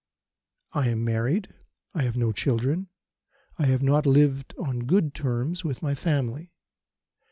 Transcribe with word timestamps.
"I 0.73 0.87
am 0.87 1.05
married. 1.05 1.53
I 1.93 2.01
have 2.05 2.17
no 2.17 2.31
children. 2.31 2.87
I 3.59 3.67
have 3.67 3.83
not 3.83 4.07
lived 4.07 4.55
on 4.57 4.85
good 4.87 5.13
terms 5.13 5.63
with 5.63 5.83
my 5.83 5.93
family. 5.93 6.51